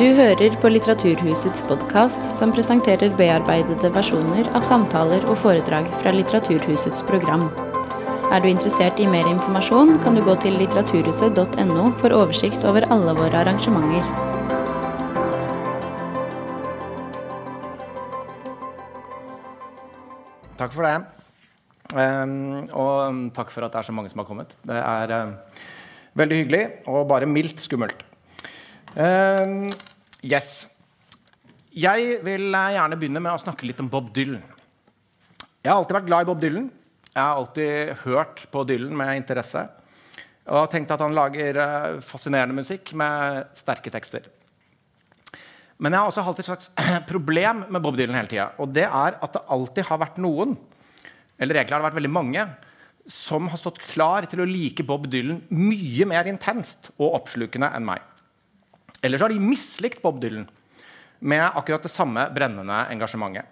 [0.00, 7.02] Du hører på Litteraturhusets podkast, som presenterer bearbeidede versjoner av samtaler og foredrag fra Litteraturhusets
[7.04, 7.42] program.
[8.32, 13.12] Er du interessert i mer informasjon, kan du gå til litteraturhuset.no for oversikt over alle
[13.18, 14.08] våre arrangementer.
[20.64, 20.96] Takk for det.
[21.92, 24.56] Um, og takk for at det er så mange som har kommet.
[24.64, 25.64] Det er uh,
[26.16, 28.06] veldig hyggelig og bare mildt skummelt.
[28.96, 29.68] Um,
[30.24, 30.68] yes.
[31.70, 34.42] Jeg vil gjerne begynne med å snakke litt om Bob Dylan.
[35.60, 36.70] Jeg har alltid vært glad i Bob Dylan.
[37.10, 39.66] Jeg har alltid hørt på Dylan med interesse.
[40.50, 44.26] Og tenkt at han lager uh, fascinerende musikk med sterke tekster.
[45.80, 46.72] Men jeg har også hatt et slags
[47.12, 48.50] problem med Bob Dylan hele tida.
[48.60, 50.56] Og det er at det alltid har vært noen,
[51.40, 52.46] eller egentlig har det vært veldig mange,
[53.10, 57.86] som har stått klar til å like Bob Dylan mye mer intenst og oppslukende enn
[57.88, 58.04] meg.
[59.02, 60.48] Eller så har de mislikt Bob Dylan
[61.20, 63.44] med akkurat det samme brennende engasjementet.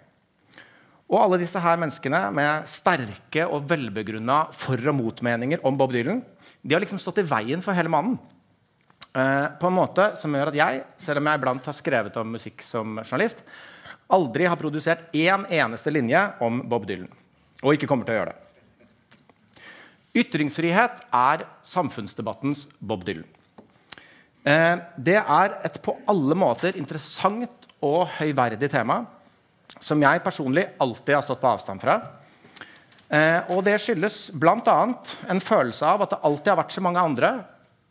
[1.09, 6.21] Og alle disse her menneskene med sterke og velbegrunna for- og motmeninger om Bob Dylan
[6.61, 8.19] de har liksom stått i veien for hele mannen.
[9.15, 12.35] Eh, på en måte som gjør at jeg, selv om jeg iblant har skrevet om
[12.35, 13.41] musikk som journalist,
[14.09, 17.09] aldri har produsert én eneste linje om Bob Dylan.
[17.63, 18.45] Og ikke kommer til å gjøre det.
[20.19, 23.25] Ytringsfrihet er samfunnsdebattens Bob Dylan.
[24.49, 29.03] Eh, det er et på alle måter interessant og høyverdig tema
[29.79, 31.99] som jeg personlig alltid har stått på avstand fra.
[33.09, 34.79] Eh, og det skyldes bl.a.
[35.29, 37.31] en følelse av at det alltid har vært så mange andre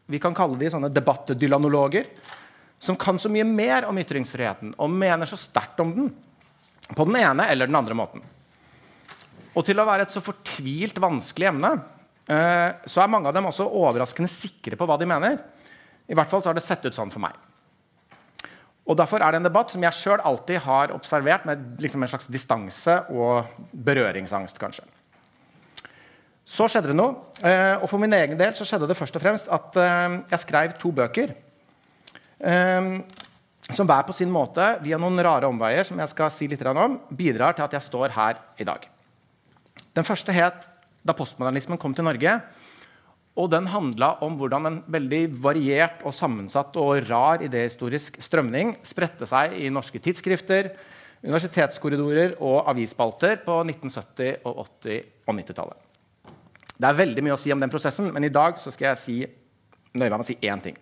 [0.08, 2.06] vi kan kalle de sånne debattdylanologer,
[2.80, 6.10] som kan så mye mer om ytringsfriheten og mener så sterkt om den
[6.88, 8.22] på den ene eller den andre måten.
[9.52, 13.50] Og til å være et så fortvilt vanskelig emne eh, så er mange av dem
[13.50, 15.38] også overraskende sikre på hva de mener.
[16.08, 17.36] I hvert fall så har det sett ut sånn for meg.
[18.88, 22.08] Og Derfor er det en debatt som jeg sjøl alltid har observert med liksom en
[22.08, 24.58] slags distanse og berøringsangst.
[24.58, 24.86] kanskje.
[26.48, 27.28] Så skjedde det noe.
[27.44, 30.40] Eh, og for min egen del så skjedde det først og fremst at eh, jeg
[30.40, 31.34] skrev to bøker.
[32.40, 32.88] Eh,
[33.68, 36.96] som hver på sin måte, via noen rare omveier, som jeg skal si litt om,
[37.12, 38.88] bidrar til at jeg står her i dag.
[39.92, 40.68] Den første het
[41.04, 42.40] 'Da postmodernismen kom til Norge'.
[43.38, 49.28] Og den handla om hvordan en veldig variert og sammensatt og rar idehistorisk strømning spredte
[49.30, 50.72] seg i norske tidsskrifter,
[51.22, 55.84] universitetskorridorer og avisspalter på 1970-, og 80- og 90-tallet.
[56.78, 59.16] Det er veldig mye å si om den prosessen, men i dag skal jeg si,
[59.94, 60.76] nøye meg med å si én ting.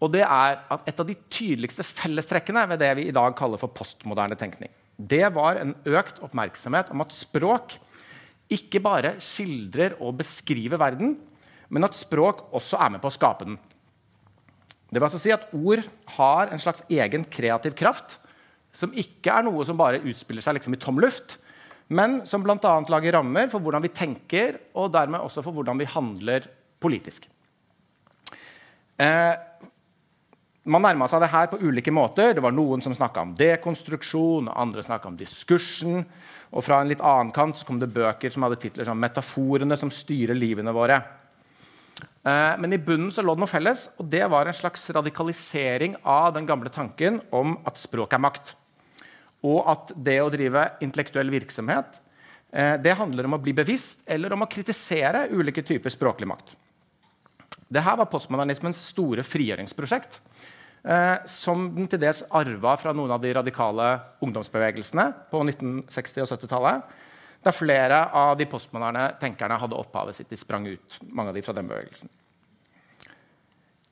[0.00, 3.60] Og det er at Et av de tydeligste fellestrekkene ved det vi i dag kaller
[3.60, 7.76] for postmoderne tenkning, det var en økt oppmerksomhet om at språk
[8.50, 11.14] ikke bare skildrer og beskriver verden,
[11.70, 13.58] men at språk også er med på å skape den.
[14.90, 15.84] Det vil altså si at Ord
[16.16, 18.18] har en slags egen kreativ kraft,
[18.74, 21.38] som ikke er noe som bare utspiller seg liksom i tom luft,
[21.90, 22.74] men som bl.a.
[22.90, 26.46] lager rammer for hvordan vi tenker, og dermed også for hvordan vi handler
[26.82, 27.26] politisk.
[29.00, 29.34] Eh,
[30.70, 32.34] man nærma seg det her på ulike måter.
[32.36, 36.04] Det var Noen som snakka om dekonstruksjon, andre snakka om diskursen.
[36.50, 39.78] Og fra en litt annen kant så kom det bøker som hadde titler som 'Metaforene
[39.78, 41.02] som styrer livene våre'.
[42.26, 45.96] Eh, men i bunnen så lå det noe felles, og det var en slags radikalisering
[46.02, 48.54] av den gamle tanken om at språk er makt
[49.46, 51.98] og at det å drive intellektuell virksomhet
[52.52, 56.54] eh, det handler om å bli bevisst eller om å kritisere ulike typer språklig makt.
[57.70, 60.18] Dette var postmodernismens store frigjøringsprosjekt,
[60.82, 63.92] eh, som den til dels arva fra noen av de radikale
[64.24, 66.98] ungdomsbevegelsene på 1960- og 70-tallet,
[67.40, 70.28] der flere av de postmoderne tenkerne hadde opphavet sitt.
[70.28, 72.10] De sprang ut, mange av de fra den bevegelsen.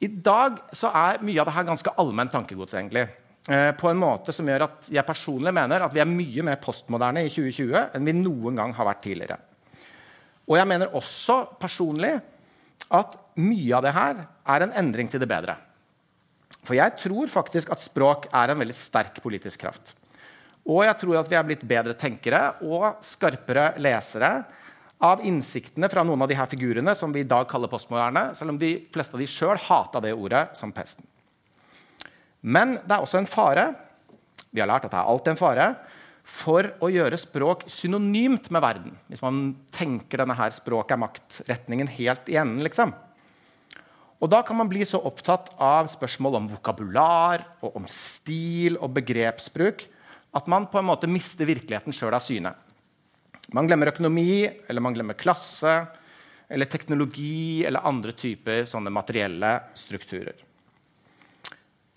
[0.05, 2.75] I dag er mye av dette ganske allment tankegods.
[2.75, 3.09] egentlig.
[3.49, 6.59] Eh, på en måte som gjør at jeg personlig mener at vi er mye mer
[6.61, 9.39] postmoderne i 2020 enn vi noen gang har vært tidligere.
[10.49, 12.13] Og jeg mener også personlig
[12.93, 14.21] at mye av det her
[14.53, 15.57] er en endring til det bedre.
[16.61, 19.95] For jeg tror faktisk at språk er en veldig sterk politisk kraft.
[20.69, 24.33] Og jeg tror at vi er blitt bedre tenkere og skarpere lesere
[25.05, 28.53] av innsiktene fra noen av de her figurene som vi i dag kaller postmoderne, selv
[28.53, 31.07] om de fleste av de sjøl hata det ordet som pesten.
[32.43, 33.71] Men det er også en fare
[34.51, 35.67] vi har lært at det er alltid en fare
[36.29, 38.97] for å gjøre språk synonymt med verden.
[39.09, 42.65] Hvis man tenker denne her språket er makt-retningen helt i enden.
[42.65, 42.93] liksom.
[44.21, 48.93] Og Da kan man bli så opptatt av spørsmål om vokabular, og om stil og
[48.99, 49.87] begrepsbruk
[50.37, 52.53] at man på en måte mister virkeligheten sjøl av syne.
[53.57, 55.79] Man glemmer økonomi, eller man glemmer klasse,
[56.49, 60.45] eller teknologi eller andre typer sånne materielle strukturer.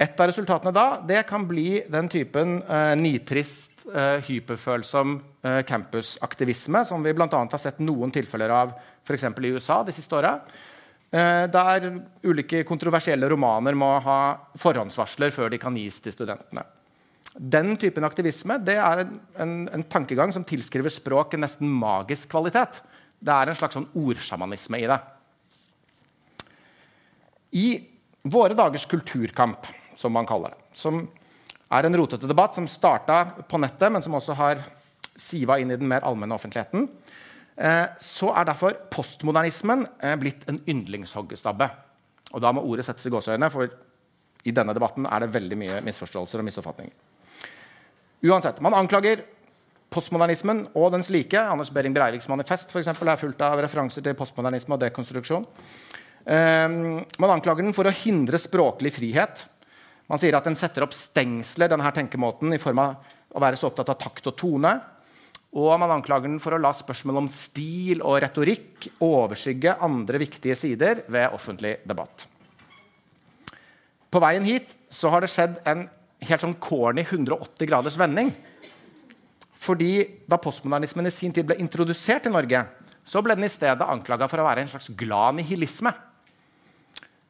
[0.02, 5.14] Et av resultatene da det kan bli den typen eh, nitrist, eh, hyperfølsom
[5.46, 7.30] eh, campusaktivisme som vi bl.a.
[7.30, 8.74] har sett noen tilfeller av
[9.06, 9.28] f.eks.
[9.30, 10.34] i USA de siste åra.
[11.12, 11.88] Eh, der
[12.26, 14.20] ulike kontroversielle romaner må ha
[14.58, 16.66] forhåndsvarsler før de kan gis til studentene.
[17.36, 22.34] Den typen aktivisme det er en, en, en tankegang som tilskriver språk en nesten magisk
[22.34, 22.82] kvalitet.
[23.22, 25.00] Det er en slags sånn ordsjamanisme i det.
[27.62, 27.68] I
[28.32, 31.04] våre dagers kulturkamp, som man kaller det, som
[31.72, 34.64] er en rotete debatt som starta på nettet, men som også har
[35.16, 36.88] siva inn i den mer allmenne offentligheten,
[37.56, 41.70] eh, så er derfor postmodernismen eh, blitt en yndlingshoggestabbe.
[42.32, 43.72] Og da må ordet settes i gåseøyne, for
[44.48, 47.11] i denne debatten er det veldig mye misforståelser og misoppfatninger.
[48.22, 49.24] Uansett, Man anklager
[49.92, 51.40] postmodernismen og dens like.
[51.40, 55.48] Anders Behring Breiviks manifest for eksempel, er fullt av referanser til postmodernisme og dekonstruksjon.
[56.22, 59.44] Um, man anklager den for å hindre språklig frihet.
[60.12, 63.72] Man sier at den setter opp stengsler denne tenkemåten, i form av å være så
[63.72, 64.74] opptatt av takt og tone.
[65.52, 70.56] Og man anklager den for å la spørsmål om stil og retorikk overskygge andre viktige
[70.56, 72.28] sider ved offentlig debatt.
[74.12, 75.88] På veien hit så har det skjedd en
[76.28, 78.32] helt sånn corny 180 graders vending.
[79.62, 79.92] Fordi
[80.30, 82.64] Da postmodernismen i sin tid ble introdusert i Norge,
[83.06, 85.92] så ble den i stedet anklaga for å være en slags glad nihilisme.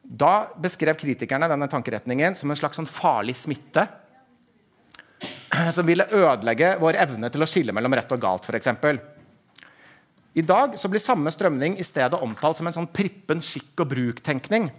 [0.02, 3.86] Da beskrev kritikerne denne tankeretningen som en slags sånn farlig smitte
[5.76, 8.48] som ville ødelegge vår evne til å skille mellom rett og galt.
[8.48, 9.00] For eksempel.
[10.32, 14.70] I dag blir samme strømning i stedet omtalt som en sånn prippen skikk og bruk-tenkning.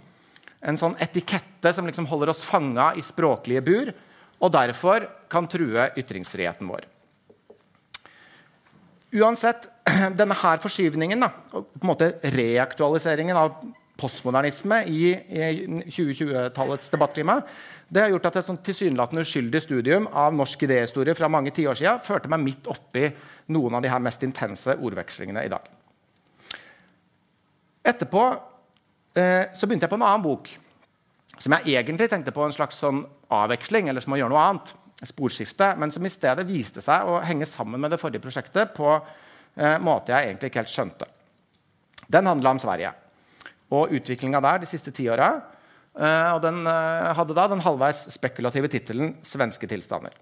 [0.64, 3.92] En sånn etikette som liksom holder oss fanga i språklige bur,
[4.40, 6.88] og derfor kan true ytringsfriheten vår.
[9.14, 9.68] Uansett,
[10.20, 13.58] denne her forskyvningen, da, på en måte reaktualiseringen av
[14.00, 17.38] postmodernisme i, i 2020-tallets debattklima,
[17.88, 22.02] det har gjort at et tilsynelatende uskyldig studium av norsk idéhistorie fra mange tiår siden
[22.02, 23.06] førte meg midt oppi
[23.54, 25.68] noen av de her mest intense ordvekslingene i dag.
[27.84, 28.24] Etterpå
[29.14, 30.48] så begynte jeg på en annen bok
[31.38, 34.72] som jeg egentlig tenkte på en slags sånn avveksling, eller som å gjøre noe annet,
[35.04, 38.90] sporskifte, men som i stedet viste seg å henge sammen med det forrige prosjektet på
[38.94, 41.08] eh, måte jeg egentlig ikke helt skjønte.
[42.06, 42.92] Den handla om Sverige
[43.74, 45.32] og utviklinga der de siste ti åra.
[45.94, 50.16] Eh, og den eh, hadde da den halvveis spekulative tittelen 'Svenske tilstander'.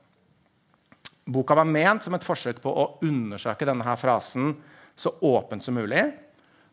[1.32, 4.56] Boka var ment som et forsøk på å undersøke denne frasen
[4.98, 6.02] så åpent som mulig,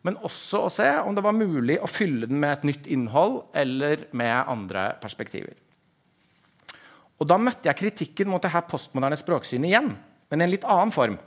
[0.06, 3.42] men også å se om det var mulig å fylle den med et nytt innhold
[3.56, 5.56] eller med andre perspektiver.
[7.20, 9.90] Og Da møtte jeg kritikken mot det her postmoderne språksynet igjen,
[10.30, 11.18] men i en litt annen form.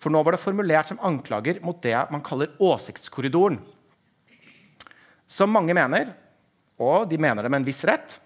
[0.00, 3.58] For nå var det formulert som anklager mot det man kaller åsiktskorridoren
[5.28, 6.14] som mange mener,
[6.80, 8.16] og de mener det med en viss rett,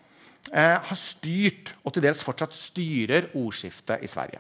[0.53, 4.39] eh, har styrt, og til dels fortsatt styrer, ordskiftet i Sverige.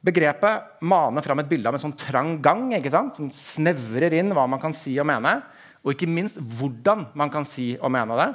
[0.00, 4.60] Begrepet maner fram et bilde av en sånn trang gang som snevrer inn hva man
[4.62, 5.34] kan si og mene,
[5.84, 8.30] og ikke minst hvordan man kan si og mene det.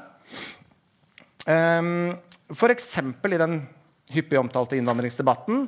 [1.46, 2.14] Um,
[2.54, 2.94] F.eks.
[3.02, 3.60] i den
[4.14, 5.66] hyppig omtalte innvandringsdebatten,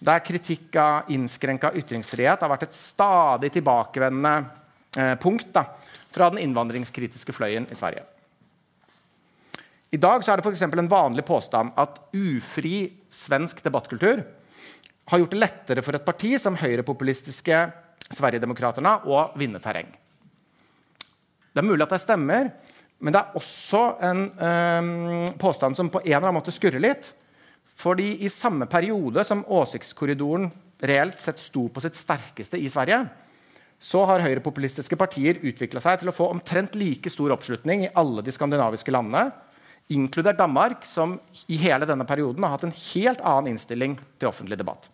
[0.00, 4.34] der kritikk av innskrenka ytringsfrihet har vært et stadig tilbakevendende
[4.96, 5.50] eh, punkt.
[5.52, 5.66] Da,
[6.10, 8.06] fra den innvandringskritiske fløyen i Sverige.
[9.90, 14.22] I dag er det for en vanlig påstand at ufri svensk debattkultur
[15.10, 17.62] har gjort det lettere for et parti som høyrepopulistiske
[18.10, 19.90] Sverigedemokraterna å vinne terreng.
[21.50, 22.50] Det er mulig at det stemmer,
[23.00, 27.12] men det er også en eh, påstand som på en eller annen måte skurrer litt.
[27.80, 30.50] Fordi i samme periode som åsiktskorridoren
[30.84, 33.02] reelt sett sto på sitt sterkeste i Sverige,
[33.80, 38.24] så har høyrepopulistiske partier utvikla seg til å få omtrent like stor oppslutning i alle
[38.24, 39.30] de skandinaviske landene,
[39.90, 41.16] inkludert Danmark, som
[41.50, 44.90] i hele denne perioden har hatt en helt annen innstilling til offentlig debatt.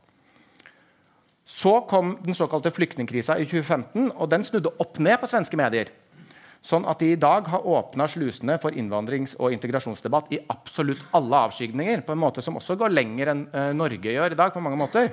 [1.47, 5.93] Så kom den såkalte flyktningkrisa i 2015, og den snudde opp ned på svenske medier.
[6.67, 11.45] Sånn at de i dag har åpna slusene for innvandrings- og integrasjonsdebatt i absolutt alle
[11.47, 12.03] avskygninger.
[12.03, 14.51] På en måte som også går lenger enn eh, Norge gjør i dag.
[14.53, 15.13] på mange måter.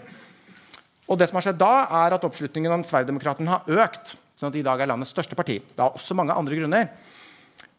[1.05, 1.73] Og det som har skjedd da,
[2.05, 4.15] er at oppslutningen om Sverigedemokraterna har økt.
[4.39, 5.59] sånn at de i dag er landets største parti.
[5.61, 6.89] Det har også mange andre grunner.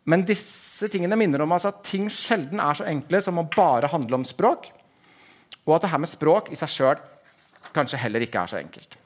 [0.07, 3.91] Men disse tingene minner om altså at ting sjelden er så enkle som å bare
[3.91, 4.71] handle om språk.
[5.65, 7.03] Og at det her med språk i seg sjøl
[7.75, 8.99] kanskje heller ikke er så enkelt.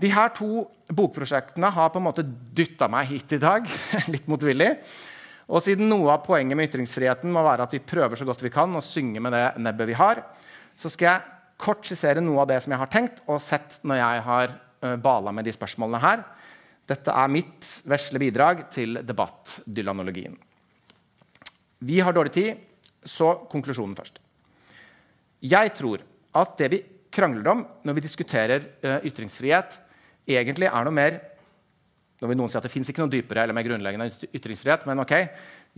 [0.00, 3.66] De her to bokprosjektene har på en måte dytta meg hit i dag.
[4.14, 4.70] litt motvillig.
[5.50, 8.52] Og siden noe av poenget med ytringsfriheten må være at vi prøver så godt vi
[8.54, 10.22] kan å synge med det nebbet vi har,
[10.78, 14.00] så skal jeg kort skissere noe av det som jeg har tenkt og sett når
[14.00, 16.22] jeg har uh, bala med de spørsmålene her.
[16.88, 20.38] Dette er mitt vesle bidrag til debattdylanologien.
[21.84, 22.62] Vi har dårlig tid,
[23.04, 24.18] så konklusjonen først.
[25.40, 26.02] Jeg tror
[26.36, 29.78] at det vi krangler om når vi diskuterer uh, ytringsfrihet,
[30.30, 31.20] egentlig er noe mer
[32.20, 34.82] Nå vil noen si at det fins ikke noe dypere eller mer grunnleggende ytringsfrihet.
[34.84, 35.14] Men ok,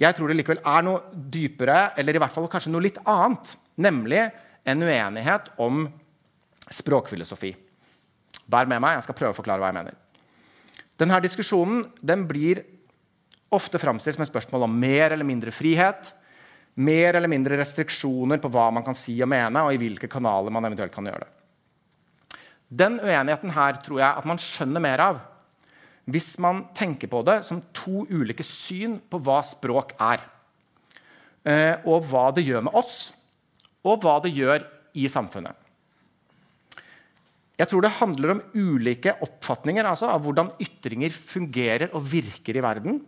[0.02, 3.52] jeg tror det likevel er noe dypere, eller i hvert fall kanskje noe litt annet.
[3.78, 4.24] Nemlig
[4.66, 5.84] en uenighet om
[6.66, 7.52] språkfilosofi.
[8.50, 9.94] Bær med meg, jeg skal prøve å forklare hva jeg mener.
[10.98, 12.64] Denne diskusjonen den blir
[13.52, 16.12] ofte framstilt som et spørsmål om mer eller mindre frihet,
[16.74, 20.54] mer eller mindre restriksjoner på hva man kan si og mene, og i hvilke kanaler
[20.54, 22.40] man eventuelt kan gjøre det.
[22.72, 25.20] Den uenigheten her tror jeg at man skjønner mer av
[26.10, 30.24] hvis man tenker på det som to ulike syn på hva språk er.
[31.46, 33.12] Eh, og hva det gjør med oss,
[33.86, 34.64] og hva det gjør
[34.98, 35.54] i samfunnet.
[37.60, 42.64] Jeg tror det handler om ulike oppfatninger altså, av hvordan ytringer fungerer og virker i
[42.64, 42.98] verden.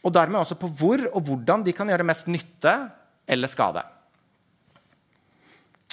[0.00, 2.74] Og dermed også på hvor og hvordan de kan gjøre mest nytte
[3.28, 3.82] eller skade.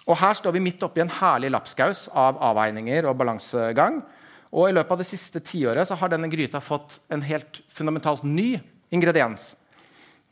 [0.07, 3.99] Og Her står vi midt oppi en herlig lapskaus av avveininger og balansegang.
[4.55, 8.53] Og I løpet av det siste tiåret har denne gryta fått en helt fundamentalt ny
[8.95, 9.49] ingrediens.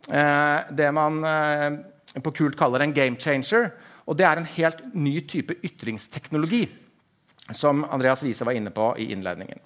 [0.07, 3.73] Eh, det man eh, på kult kaller en game changer.
[4.07, 6.69] Og det er en helt ny type ytringsteknologi
[7.51, 9.59] som Andreas Wiese var inne på i innledningen.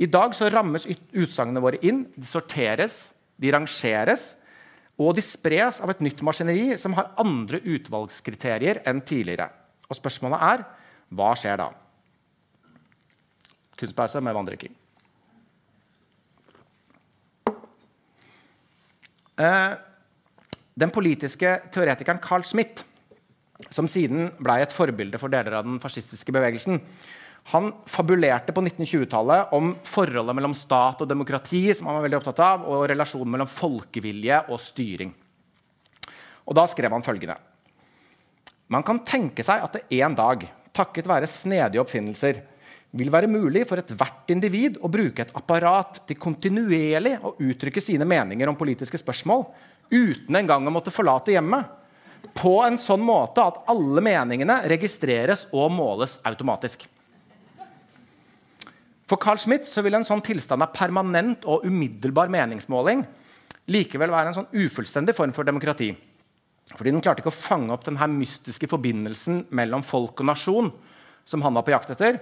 [0.00, 4.30] I dag så rammes utsagnene våre inn, de sorteres, de rangeres,
[5.00, 9.48] og de spres av et nytt maskineri som har andre utvalgskriterier enn tidligere.
[9.88, 10.64] Og spørsmålet er
[11.16, 11.70] hva skjer da?
[13.80, 14.76] Kunstpause med vanndrikking.
[19.40, 19.72] Eh,
[20.80, 22.84] den politiske teoretikeren Carl Smith
[23.68, 26.80] som siden ble et forbilde for deler av den fascistiske bevegelsen.
[27.44, 32.42] Han fabulerte på 1920-tallet om forholdet mellom stat og demokrati, som han var veldig opptatt
[32.44, 35.14] av, og relasjonen mellom folkevilje og styring.
[36.46, 37.36] Og Da skrev han følgende.:
[38.68, 42.42] Man kan tenke seg at det en dag, takket være snedige oppfinnelser,
[42.90, 48.06] vil være mulig for ethvert individ å bruke et apparat til kontinuerlig å uttrykke sine
[48.06, 49.44] meninger om politiske spørsmål
[49.90, 51.78] uten engang å måtte forlate hjemmet
[52.34, 56.86] på en sånn måte at alle meningene registreres og måles automatisk.
[59.10, 63.02] For Carl Schmitt så vil en sånn tilstand av permanent og umiddelbar meningsmåling
[63.74, 65.90] likevel være en sånn ufullstendig form for demokrati.
[66.70, 70.70] Fordi den klarte ikke å fange opp denne mystiske forbindelsen mellom folk og nasjon
[71.26, 72.20] som han var på jakt etter.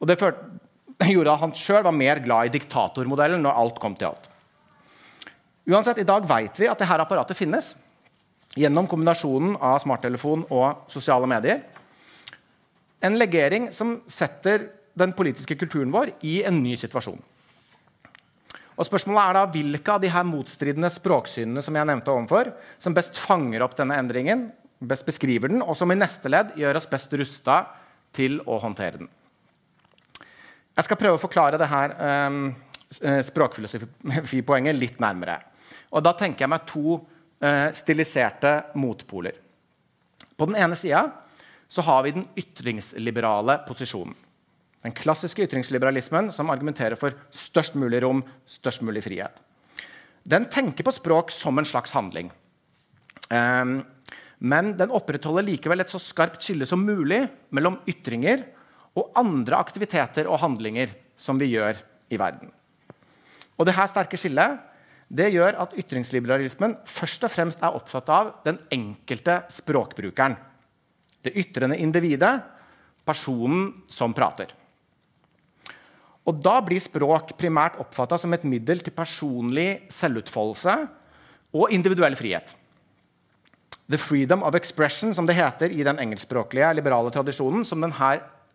[0.00, 0.16] Og det
[1.12, 4.28] gjorde at han sjøl var mer glad i diktatormodellen når alt kom til alt.
[5.68, 7.74] Uansett, I dag vet vi at dette apparatet finnes
[8.56, 11.60] gjennom kombinasjonen av smarttelefon og sosiale medier.
[13.04, 17.20] En legering som setter den politiske kulturen vår i en ny situasjon.
[18.72, 22.96] Og spørsmålet er da Hvilke av de her motstridende språksynene som jeg nevnte ovenfor, som
[22.96, 24.48] best fanger opp denne endringen,
[24.80, 27.62] best beskriver den, og som i neste ledd gjør oss best rusta
[28.16, 29.10] til å håndtere den?
[30.72, 31.94] Jeg skal prøve å forklare det her
[32.32, 32.44] um,
[33.28, 35.36] språkfilosofipoenget litt nærmere.
[35.92, 37.02] Og Da tenker jeg meg to
[37.42, 39.32] Eh, stiliserte motpoler.
[40.36, 41.10] På den ene sida
[41.76, 44.14] har vi den ytringsliberale posisjonen.
[44.82, 49.36] Den klassiske ytringsliberalismen som argumenterer for størst mulig rom, størst mulig frihet.
[50.22, 52.30] Den tenker på språk som en slags handling.
[53.30, 53.80] Um,
[54.42, 57.22] men den opprettholder likevel et så skarpt skille som mulig
[57.54, 58.42] mellom ytringer
[58.98, 61.78] og andre aktiviteter og handlinger som vi gjør
[62.10, 62.50] i verden.
[63.56, 64.58] Og dette sterke skillet
[65.12, 70.38] det gjør at ytringsliberalismen først og fremst er opptatt av den enkelte språkbrukeren.
[71.22, 72.32] Det ytrende individet,
[73.04, 74.48] personen som prater.
[76.26, 80.76] Og Da blir språk primært oppfatta som et middel til personlig selvutfoldelse
[81.52, 82.54] og individuell frihet.
[83.90, 88.12] The freedom of expression, som det heter i den engelskspråklige liberale tradisjonen, som denne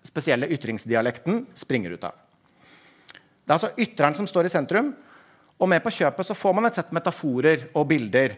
[0.08, 2.16] spesielle ytringsdialekten springer ut av.
[3.44, 4.94] Det er altså ytreren som står i sentrum,
[5.58, 8.36] og med på kjøpet så får man et sett metaforer og bilder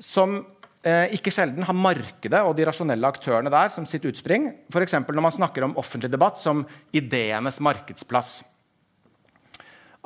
[0.00, 0.38] som
[0.84, 4.50] eh, ikke sjelden har markedet og de rasjonelle aktørene der som sitt utspring.
[4.72, 4.96] F.eks.
[5.00, 6.64] når man snakker om offentlig debatt som
[6.96, 8.40] ideenes markedsplass.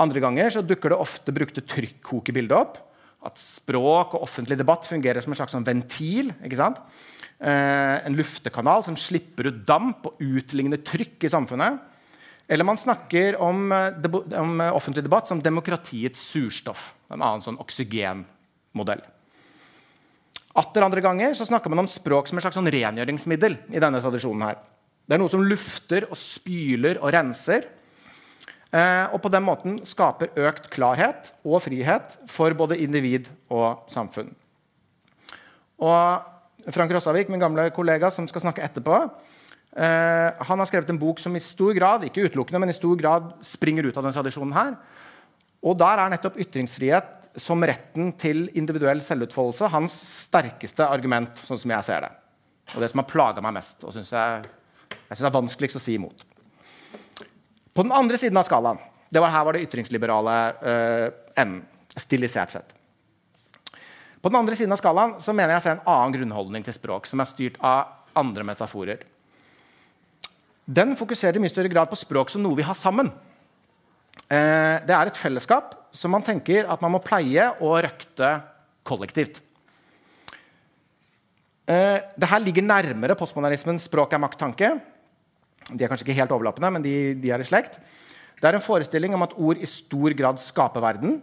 [0.01, 2.79] Andre ganger så dukker det ofte brukte trykkokebildet opp.
[3.25, 6.33] At språk og offentlig debatt fungerer som en slags sånn ventil.
[6.43, 11.81] Eh, en luftekanal som slipper ut damp og utligner trykk i samfunnet.
[12.49, 13.95] Eller man snakker om, eh,
[14.39, 16.93] om, eh, offentlig debatt som demokratiets surstoff.
[17.11, 19.03] En annen sånn oksygenmodell.
[20.55, 23.59] Atter andre ganger så snakker man om språk som et slags sånn rengjøringsmiddel.
[23.73, 24.57] i denne tradisjonen her.
[25.09, 27.65] Det er noe som lufter og spyler og renser.
[28.75, 34.33] Eh, og på den måten skaper økt klarhet og frihet for både individ og samfunn.
[35.85, 38.99] Og Frank Rossavik, min gamle kollega som skal snakke etterpå,
[39.77, 42.99] eh, han har skrevet en bok som i stor grad ikke utelukkende, men i stor
[42.99, 44.53] grad springer ut av den tradisjonen.
[44.53, 44.75] her.
[45.63, 49.93] Og Der er nettopp ytringsfrihet som retten til individuell selvutfoldelse hans
[50.27, 51.31] sterkeste argument.
[51.35, 52.13] sånn som jeg ser det.
[52.75, 53.85] Og det som har plaga meg mest.
[53.85, 54.45] og synes jeg,
[54.91, 56.34] jeg synes det er vanskeligst å si imot.
[57.75, 58.79] På den andre siden av skalaen
[59.15, 61.63] det var, her var det ytringsliberale uh, enden.
[61.95, 62.73] Stilisert sett.
[64.19, 66.75] På den andre siden av skalaen så mener jeg å se en annen grunnholdning til
[66.75, 69.05] språk, som er styrt av andre metaforer.
[70.65, 73.13] Den fokuserer i mye større grad på språk som noe vi har sammen.
[74.27, 78.33] Uh, det er et fellesskap som man tenker at man må pleie og røkte
[78.83, 79.39] kollektivt.
[81.71, 84.75] Uh, det her ligger nærmere postmodernismens språk er makt-tanke.
[85.73, 87.79] De er kanskje ikke helt overlappende, men de, de, er i slekt.
[88.41, 91.23] Det er en forestilling om at ord i stor grad skaper verden.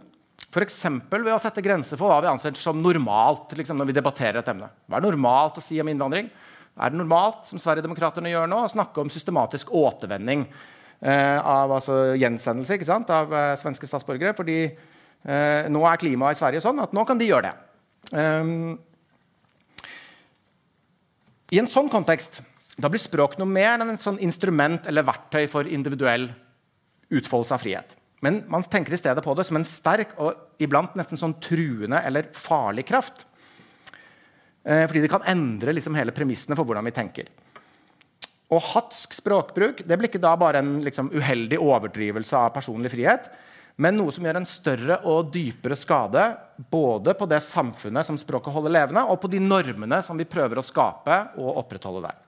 [0.52, 0.82] F.eks.
[1.08, 4.50] ved å sette grenser for hva vi anser som normalt liksom, når vi debatterer et
[4.52, 4.68] emne.
[4.90, 6.28] Hva er normalt å si om innvandring?
[6.76, 12.14] Er det normalt som Sverigedemokraterna gjør nå, å snakke om systematisk återvending eh, av altså,
[12.20, 14.34] gjensendelse av eh, svenske statsborgere?
[14.36, 17.68] Fordi eh, nå er klimaet i Sverige sånn at nå kan de gjøre det.
[18.12, 18.72] Um,
[21.52, 22.40] I en sånn kontekst
[22.80, 26.30] da blir språk noe mer enn et sånn instrument eller verktøy for individuell
[27.12, 27.96] utfoldelse av frihet.
[28.24, 32.00] Men man tenker i stedet på det som en sterk og iblant nesten sånn truende
[32.06, 33.26] eller farlig kraft.
[34.62, 37.30] Eh, fordi det kan endre liksom hele premissene for hvordan vi tenker.
[38.52, 43.28] Og hatsk språkbruk det blir ikke da bare en liksom, uheldig overdrivelse av personlig frihet,
[43.80, 46.26] men noe som gjør en større og dypere skade
[46.70, 50.60] både på det samfunnet som språket holder levende, og på de normene som vi prøver
[50.60, 52.20] å skape og opprettholde der.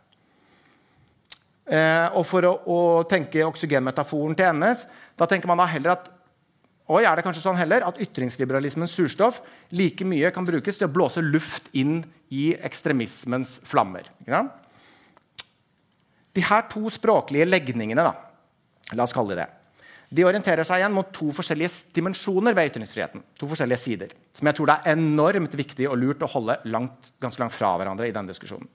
[1.65, 4.85] Eh, og for å, å tenke oksygenmetaforen til NS,
[5.17, 6.11] da tenker man da heller at
[6.85, 9.39] Oi, er det kanskje sånn heller at ytringsliberalismens surstoff
[9.73, 14.11] like mye kan brukes til å blåse luft inn i ekstremismens flammer?
[16.37, 18.13] De her to språklige legningene, da,
[18.93, 19.49] la oss kalle det,
[20.13, 23.25] de orienterer seg igjen mot to forskjellige dimensjoner ved ytringsfriheten.
[23.41, 27.15] To forskjellige sider, Som jeg tror det er enormt viktig og lurt å holde langt,
[27.19, 28.69] ganske langt fra hverandre i denne diskusjonen.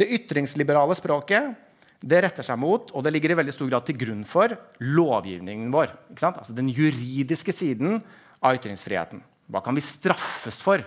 [0.00, 1.66] Det ytringsliberale språket
[2.00, 5.68] det retter seg mot og det ligger i veldig stor grad til grunn for lovgivningen
[5.74, 5.92] vår.
[6.16, 8.00] Altså Den juridiske siden
[8.40, 9.20] av ytringsfriheten.
[9.50, 10.80] Hva kan vi straffes for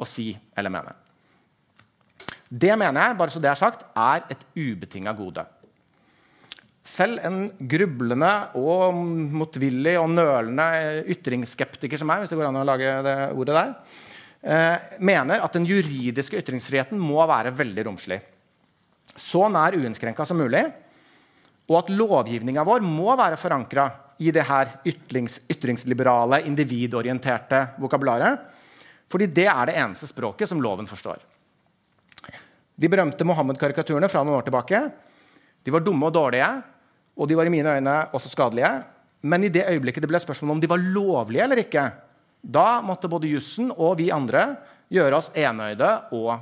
[0.00, 0.94] å si eller mene?
[2.50, 5.44] Det mener jeg bare så det er sagt, er et ubetinga gode.
[6.82, 12.66] Selv en grublende og motvillig og nølende ytringsskeptiker som meg, hvis det går an å
[12.66, 13.74] lage det ordet der,
[14.40, 18.20] mener at den juridiske ytringsfriheten må være veldig romslig.
[19.12, 20.62] Så nær uinnskrenka som mulig.
[21.70, 23.84] Og at lovgivninga vår må være forankra
[24.20, 28.40] i det her ytrings, ytringsliberale, individorienterte vokabularet.
[29.10, 31.20] Fordi det er det eneste språket som loven forstår.
[32.80, 34.82] De berømte Mohammed-karikaturene fra noen år tilbake
[35.60, 36.46] de var dumme og dårlige,
[37.20, 38.70] og de var i mine øyne også skadelige.
[39.28, 41.82] Men i det øyeblikket det ble spørsmål om de var lovlige eller ikke,
[42.40, 44.46] da måtte både jussen og vi andre
[44.90, 46.32] gjøre oss enøyde og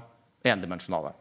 [0.46, 1.12] endimensjonale.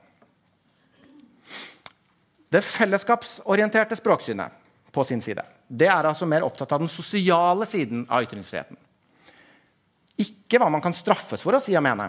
[2.48, 4.64] Det fellesskapsorienterte språksynet
[4.96, 8.78] på sin side det er altså mer opptatt av den sosiale siden av ytringsfriheten.
[10.24, 12.08] Ikke hva man kan straffes for å si og mene,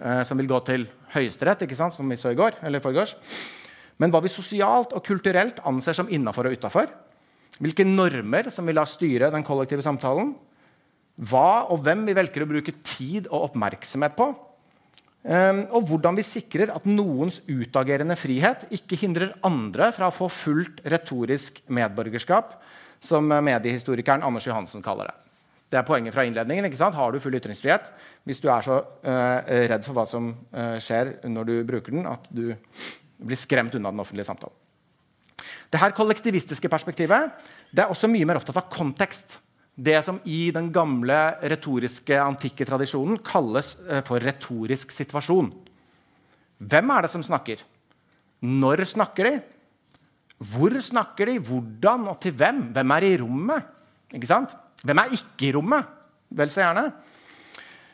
[0.00, 3.16] eh, som vil gå til Høyesterett, som vi så i går, eller forgårs,
[3.98, 6.88] men hva vi sosialt og kulturelt anser som innafor og utafor.
[7.58, 10.34] Hvilke normer som vil la styre den kollektive samtalen,
[11.16, 14.30] hva og hvem vi velger å bruke tid og oppmerksomhet på.
[15.22, 20.30] Ehm, og hvordan vi sikrer at noens utagerende frihet ikke hindrer andre fra å få
[20.32, 22.56] fullt retorisk medborgerskap,
[23.02, 25.18] som mediehistorikeren Anders Johansen kaller det.
[25.72, 26.66] Det er poenget fra innledningen.
[26.68, 26.94] ikke sant?
[26.94, 27.86] Har du full ytringsfrihet
[28.28, 29.38] hvis du er så uh,
[29.70, 32.52] redd for hva som uh, skjer når du bruker den, at du
[33.16, 34.54] blir skremt unna den offentlige samtalen?
[35.72, 37.32] Det her kollektivistiske perspektivet
[37.72, 39.38] det er også mye mer opptatt av kontekst
[39.74, 45.48] det som i den gamle retoriske antikke tradisjonen kalles eh, for retorisk situasjon.
[46.62, 47.62] Hvem er det som snakker?
[48.42, 49.38] Når snakker de?
[50.42, 51.38] Hvor snakker de?
[51.46, 52.66] Hvordan og til hvem?
[52.74, 53.72] Hvem er i rommet?
[54.12, 54.52] Ikke sant?
[54.82, 55.88] Hvem er ikke i rommet?
[56.32, 56.84] Vel så gjerne.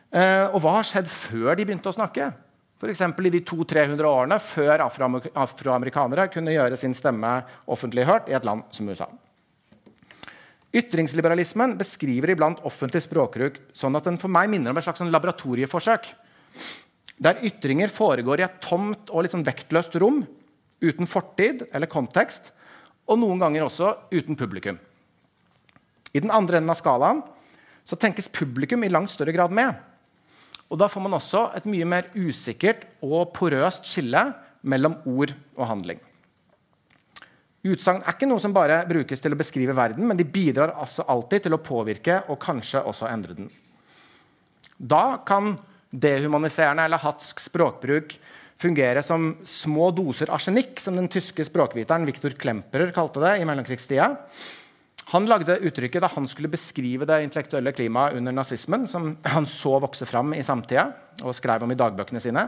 [0.09, 2.31] Eh, og hva har skjedd før de begynte å snakke?
[2.79, 3.03] F.eks.
[3.03, 8.63] i de 200-300 årene før afroamerikanere kunne gjøre sin stemme offentlig hørt i et land
[8.75, 9.09] som USA.
[10.79, 15.13] Ytringsliberalismen beskriver iblant offentlig språkbruk sånn at den for meg minner om et slags sånn
[15.15, 16.11] laboratorieforsøk.
[17.19, 20.23] Der ytringer foregår i et tomt og litt sånn vektløst rom
[20.79, 22.53] uten fortid eller kontekst,
[23.09, 24.79] og noen ganger også uten publikum.
[26.15, 27.25] I den andre enden av skalaen
[27.89, 29.73] så tenkes publikum i langt større grad med.
[30.69, 34.29] Og Da får man også et mye mer usikkert og porøst skille
[34.63, 36.01] mellom ord og handling.
[37.67, 41.07] Utsagn er ikke noe som bare brukes til å beskrive verden, men de bidrar altså
[41.11, 43.49] alltid til å påvirke og kanskje også endre den.
[44.79, 45.57] Da kan
[45.91, 48.15] dehumaniserende eller hatsk språkbruk
[48.59, 54.09] fungere som små doser arsenikk, som den tyske språkviteren Viktor Klemperer kalte det i mellomkrigstida.
[55.09, 59.79] Han lagde uttrykket da han skulle beskrive det intellektuelle klimaet under nazismen, som han så
[59.81, 60.91] vokse fram i samtida,
[61.25, 62.45] og skrev om i dagbøkene sine.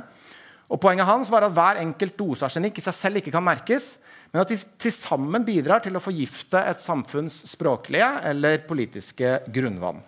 [0.70, 3.94] Og Poenget hans var at hver enkelt dose arsenikk i seg selv ikke kan merkes,
[4.30, 9.98] men at de til sammen bidrar til å forgifte et samfunns språklige eller politiske grunnvann.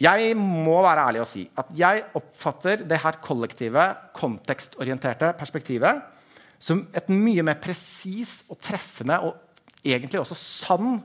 [0.00, 3.84] Jeg må være ærlig og si at jeg oppfatter det her kollektive,
[4.16, 6.02] kontekstorienterte perspektivet
[6.60, 9.36] som et mye mer presis og treffende og
[9.84, 10.98] egentlig også sann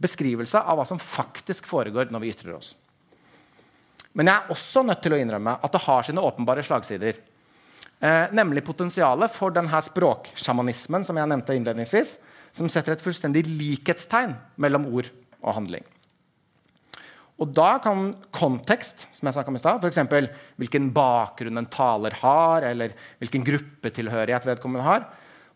[0.00, 2.74] beskrivelse av hva som faktisk foregår når vi ytrer oss.
[4.14, 7.18] Men jeg er også nødt til å innrømme at det har sine åpenbare slagsider.
[8.04, 12.18] Eh, nemlig potensialet for denne språksjamanismen som jeg nevnte innledningsvis,
[12.52, 15.08] som setter et fullstendig likhetstegn mellom ord
[15.40, 15.86] og handling.
[17.40, 20.28] Og da kan kontekst, som jeg om i sted, f.eks.
[20.60, 25.08] hvilken bakgrunn en taler har, eller hvilken gruppetilhørighet vedkommende har,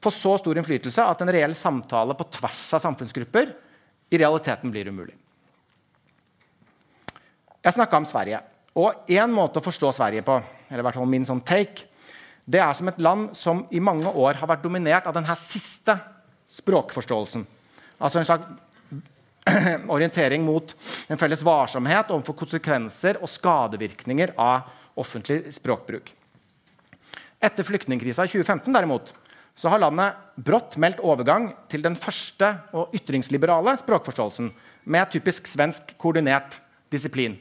[0.03, 3.53] få så stor innflytelse at en reell samtale på tvers av samfunnsgrupper
[4.11, 5.15] i realiteten blir umulig.
[7.61, 8.41] Jeg snakka om Sverige.
[8.79, 11.87] Og én måte å forstå Sverige på, eller i hvert fall min sånn take,
[12.49, 15.99] det er som et land som i mange år har vært dominert av denne siste
[16.59, 17.45] språkforståelsen.
[18.01, 18.49] Altså en slags
[19.95, 20.73] orientering mot
[21.13, 26.09] en felles varsomhet overfor konsekvenser og skadevirkninger av offentlig språkbruk.
[27.39, 29.13] Etter flyktningkrisa i 2015 derimot,
[29.59, 34.51] så har landet brått meldt overgang til den første og ytringsliberale språkforståelsen
[34.89, 36.57] med typisk svensk koordinert
[36.93, 37.37] disiplin.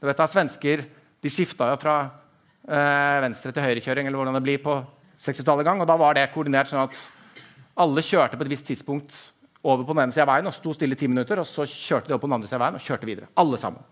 [0.00, 0.82] Du vet at Svensker
[1.20, 1.96] de skifta jo fra
[2.70, 4.76] venstre til høyrekjøring eller hvordan det blir på
[5.20, 7.00] 60-tallet gang, og da var det koordinert sånn at
[7.80, 9.16] alle kjørte på et visst tidspunkt
[9.62, 11.40] over på den ene siden av veien og sto stille i ti minutter.
[11.40, 13.30] Og så kjørte de opp på den andre siden av veien og kjørte videre.
[13.40, 13.84] Alle sammen.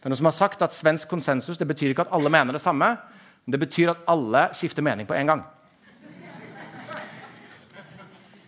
[0.00, 2.56] Det er noen som har sagt at Svensk konsensus det betyr ikke at alle mener
[2.56, 2.94] det samme,
[3.44, 5.42] men det betyr at alle skifter mening på en gang.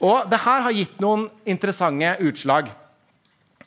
[0.03, 2.73] Og det her har gitt noen interessante utslag.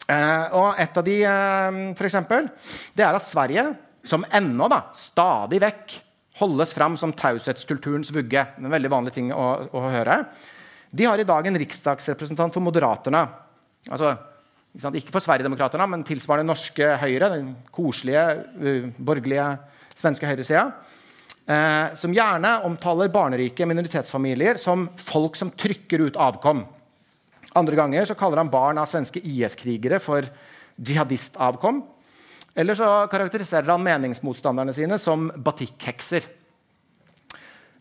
[0.06, 2.50] Eh, og et av de, eh, eksempel,
[2.94, 3.64] det er at Sverige,
[4.06, 5.98] som ennå da, stadig vekk
[6.40, 10.20] holdes fram som taushetskulturens vugge, en veldig vanlig ting å, å høre,
[10.96, 13.26] de har i dag en riksdagsrepresentant for Moderaterna.
[13.92, 14.14] Altså,
[14.76, 17.32] ikke, ikke for Sverigedemokraterna, men tilsvarende norske Høyre.
[17.34, 18.24] Den koselige,
[18.62, 19.50] uh, borgerlige
[19.96, 20.70] svenske høyresida.
[21.46, 26.64] Eh, som gjerne omtaler barnerike minoritetsfamilier som folk som trykker ut avkom.
[27.56, 30.26] Andre ganger så kaller han barn av svenske IS-krigere for
[30.76, 31.84] jihadistavkom.
[32.56, 36.28] Eller så karakteriserer han meningsmotstanderne sine som batikkhekser.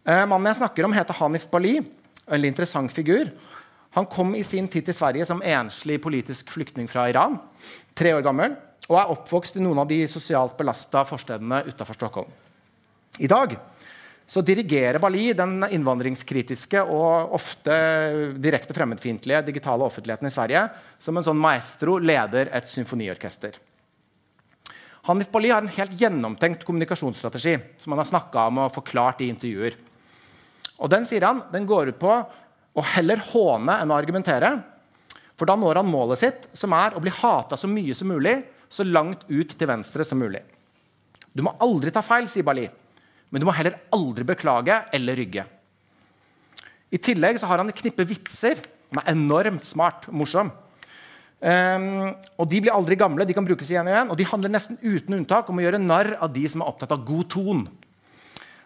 [0.05, 1.79] Eh, mannen jeg snakker om, heter Hanif Bali
[2.31, 3.31] veldig interessant figur.
[3.95, 7.39] Han kom i sin tid til Sverige som enslig politisk flyktning fra Iran.
[7.95, 8.57] Tre år gammel,
[8.89, 12.33] og er oppvokst i noen av de sosialt belasta forstedene utafor Stockholm.
[13.23, 13.55] I dag
[14.27, 17.77] så dirigerer Bali den innvandringskritiske og ofte
[18.41, 20.65] direkte fremmedfiendtlige digitale offentligheten i Sverige
[20.99, 23.55] som en sånn maestro leder et symfoniorkester.
[25.05, 29.29] Hanif Bali har en helt gjennomtenkt kommunikasjonsstrategi som han har snakka om og forklart i
[29.29, 29.77] intervjuer.
[30.81, 32.15] Og den sier han, den går ut på
[32.75, 34.55] å heller håne enn å argumentere.
[35.37, 38.39] For da når han målet sitt, som er å bli hata så mye som mulig,
[38.69, 40.41] så langt ut til venstre som mulig.
[41.35, 42.65] Du må aldri ta feil, sier Bali,
[43.29, 45.45] men du må heller aldri beklage eller rygge.
[46.95, 48.61] I tillegg så har han et knippe vitser.
[48.95, 50.53] Han er enormt smart og morsom.
[51.45, 54.53] Um, og De blir aldri gamle, de kan brukes igjen og igjen, og de handler
[54.55, 57.67] nesten uten unntak om å gjøre narr av de som er opptatt av god ton.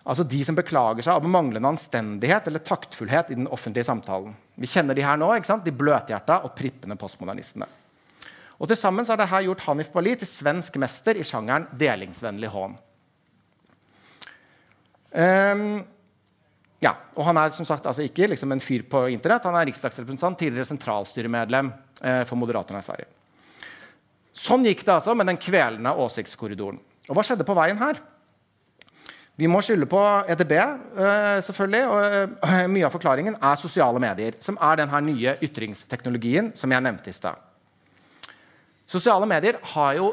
[0.09, 4.37] Altså de som beklager seg over manglende anstendighet eller taktfullhet i den offentlige samtalen.
[4.55, 7.67] Vi kjenner de her nå, de bløthjerta og prippende postmodernistene.
[8.59, 12.79] Og Til sammen har dette gjort Hanif Bali til svensk mester i sjangeren delingsvennlig hån.
[15.19, 15.67] Um,
[16.83, 19.47] ja, og Han er som sagt altså ikke liksom en fyr på Internett.
[19.51, 23.09] Han er riksdagsrepresentant, tidligere sentralstyremedlem for Moderaterna i Sverige.
[24.39, 26.79] Sånn gikk det altså med den kvelende åsiktskorridoren.
[27.09, 27.99] Og Hva skjedde på veien her?
[29.39, 31.83] Vi må skylde på EDB, eh, selvfølgelig.
[31.87, 36.85] og eh, Mye av forklaringen er sosiale medier, som er denne nye ytringsteknologien som jeg
[36.85, 37.39] nevnte i stad.
[38.89, 40.13] Sosiale medier har jo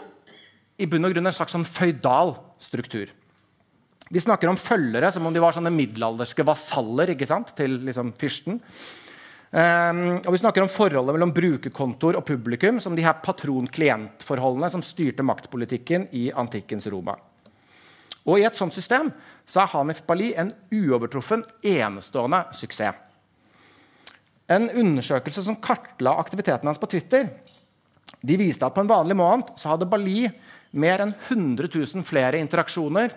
[0.77, 3.09] i bunn og grunn en slags sånn føydal struktur.
[4.13, 7.09] Vi snakker om følgere som om de var sånne middelalderske vasaller
[7.55, 8.59] til liksom, fyrsten.
[9.55, 14.83] Um, og Vi snakker om forholdet mellom brukerkontor og publikum som de her patron-klient-forholdene som
[14.83, 17.15] styrte maktpolitikken i antikkens Roma.
[18.25, 19.13] Og I et sånt system
[19.47, 22.99] så er Hanif Bali en uovertruffen, enestående suksess.
[24.51, 27.31] En undersøkelse som kartla aktiviteten hans på Twitter,
[28.21, 30.27] de viste at på en vanlig måned så hadde Bali
[30.75, 33.07] mer enn 100 000 flere interaksjoner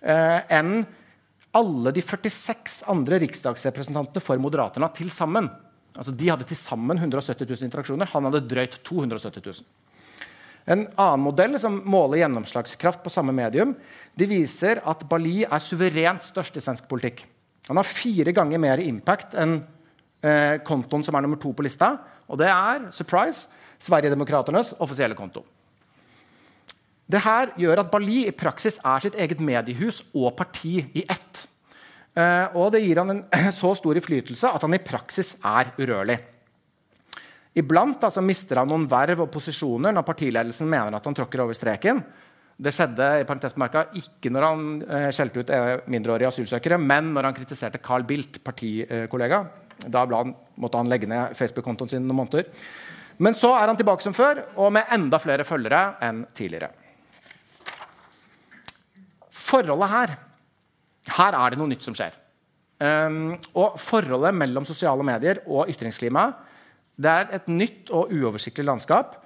[0.00, 0.80] eh, enn
[1.56, 5.50] alle de 46 andre riksdagsrepresentantene for Moderaterna til sammen.
[5.92, 8.08] Altså, de hadde til sammen 170 000 interaksjoner.
[8.14, 9.66] Han hadde drøyt 270 000.
[10.72, 13.74] En annen modell som måler gjennomslagskraft på samme medium,
[14.14, 17.24] de viser at Bali er suverent størst i svensk politikk.
[17.68, 19.58] Han har fire ganger mer impact enn
[20.22, 21.96] eh, kontoen som er nummer to på lista.
[22.30, 23.50] Og det er surprise,
[23.82, 25.42] Sverigedemokraternes offisielle konto.
[27.10, 31.46] Dette gjør at Bali i praksis er sitt eget mediehus og parti i ett.
[32.12, 33.22] Eh, og det gir han en
[33.60, 36.18] så stor innflytelse at han i praksis er urørlig.
[37.58, 41.56] Iblant altså, mister han noen verv og posisjoner når partiledelsen mener at han tråkker over
[41.56, 42.00] streken.
[42.62, 47.28] Det skjedde i parentesmerka, ikke når han eh, skjelte ut eh, mindreårige asylsøkere, men når
[47.28, 49.42] han kritiserte Carl Bildt, partikollega.
[49.82, 52.46] Da han, måtte han legge ned Facebook-kontoen sin noen måneder.
[53.24, 56.70] Men så er han tilbake som før, og med enda flere følgere enn tidligere
[59.42, 60.14] forholdet her
[61.12, 62.14] Her er det noe nytt som skjer.
[62.82, 66.28] Um, og forholdet mellom sosiale medier og ytringsklima
[67.02, 69.16] det er et nytt og uoversiktlig landskap.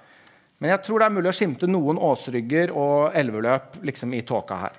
[0.57, 4.57] Men jeg tror det er mulig å skimte noen åsrygger og elveløp liksom, i tåka
[4.61, 4.77] her.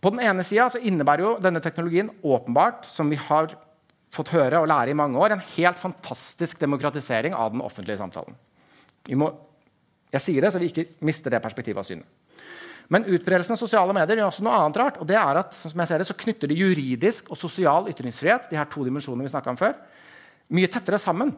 [0.00, 3.52] På den ene sida innebærer jo denne teknologien åpenbart som vi har
[4.14, 8.36] fått høre og lære i mange år, en helt fantastisk demokratisering av den offentlige samtalen.
[9.18, 9.32] Må,
[10.14, 12.08] jeg sier det så vi ikke mister det perspektivet av synet.
[12.88, 14.98] Men utbredelsen av sosiale medier gjør også noe annet rart.
[15.00, 18.50] og det er at som jeg ser det, så knytter de juridisk og sosial ytringsfrihet
[18.50, 19.74] de her to dimensjonene vi om før,
[20.54, 21.32] mye tettere sammen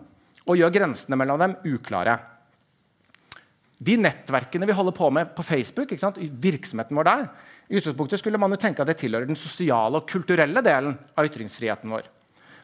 [0.45, 2.19] og gjør grensene mellom dem uklare.
[3.79, 7.29] De nettverkene vi holder på med på Facebook, virksomheten vår der,
[7.69, 11.29] i utgangspunktet skulle man jo tenke at det tilhører den sosiale og kulturelle delen av
[11.29, 12.09] ytringsfriheten vår.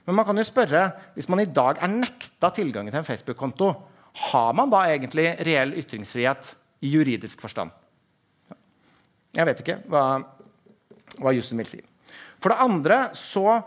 [0.05, 3.71] Men man kan jo spørre, hvis man i dag er nekta tilgangen til en Facebook-konto,
[4.31, 7.73] har man da egentlig reell ytringsfrihet i juridisk forstand?
[9.35, 10.05] Jeg vet ikke hva,
[11.19, 11.81] hva jussen vil si.
[12.39, 13.59] For det andre så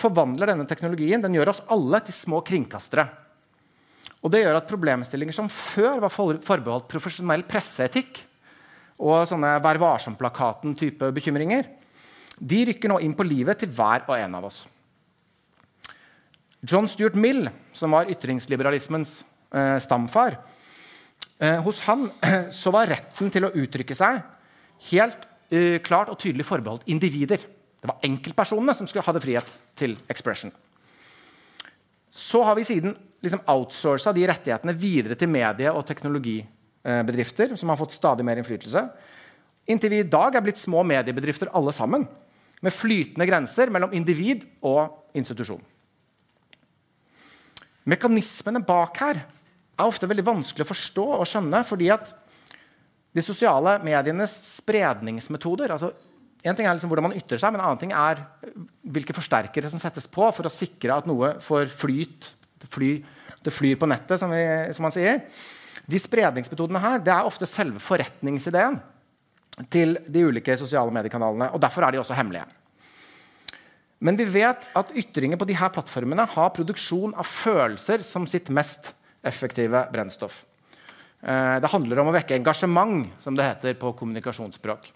[0.00, 3.06] forvandler denne teknologien den gjør oss alle til små kringkastere.
[4.20, 8.26] Og det gjør at problemstillinger som før var forbeholdt profesjonell presseetikk,
[9.00, 11.64] og sånne Vær varsom-plakaten-type bekymringer,
[12.40, 14.62] de rykker nå inn på livet til hver og en av oss.
[16.60, 19.22] John Stuart Mill, som var ytringsliberalismens
[19.56, 20.36] eh, stamfar,
[21.40, 22.04] eh, hos han
[22.60, 24.20] så var retten til å uttrykke seg
[24.88, 27.42] helt uh, klart og tydelig forbeholdt individer.
[27.80, 30.52] Det var enkeltpersonene som skulle ha frihet til expression.
[32.10, 37.78] Så har vi siden liksom outsourca de rettighetene videre til medie- og teknologibedrifter, som har
[37.78, 38.82] fått stadig mer innflytelse.
[39.70, 42.08] Inntil vi i dag er blitt små mediebedrifter alle sammen,
[42.60, 45.62] med flytende grenser mellom individ og institusjon.
[47.88, 51.62] Mekanismene bak her er ofte veldig vanskelig å forstå og skjønne.
[51.64, 52.12] fordi at
[53.16, 55.92] de sosiale medienes spredningsmetoder altså,
[56.40, 58.22] En ting er liksom hvordan man ytrer seg, men en annen ting er
[58.80, 62.30] hvilke forsterkere som settes på for å sikre at noe får flyt.
[62.62, 63.02] Det flyr,
[63.44, 64.40] det flyr på nettet, som, vi,
[64.72, 65.20] som, man sier.
[65.84, 68.78] De spredningsmetodene her det er ofte selve forretningsideen
[69.68, 71.50] til de ulike sosiale mediekanalene.
[71.52, 72.46] og Derfor er de også hemmelige.
[74.00, 78.94] Men vi vet at ytringer på disse plattformene har produksjon av følelser som sitt mest
[79.20, 80.40] effektive brennstoff.
[81.20, 84.90] Eh, det handler om å vekke engasjement, som det heter på kommunikasjonsspråk.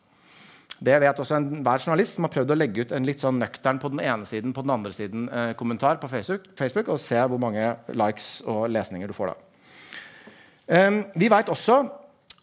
[0.85, 3.79] Det vet også enhver journalist som har prøvd å legge ut en litt sånn nøktern
[3.81, 7.21] på den ene siden på den andre siden eh, kommentar på Facebook, Facebook, og se
[7.21, 9.37] hvor mange likes og lesninger du får da.
[10.75, 11.79] Eh, vi vet også